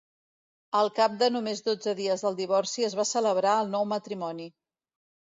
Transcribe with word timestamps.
Al 0.77 0.87
cap 0.99 1.17
de 1.17 1.27
només 1.33 1.59
dotze 1.67 1.93
dies 1.99 2.23
del 2.27 2.37
divorci 2.39 2.85
es 2.87 2.95
va 3.01 3.05
celebrar 3.09 3.53
el 3.65 3.69
nou 3.75 3.85
matrimoni. 3.91 4.49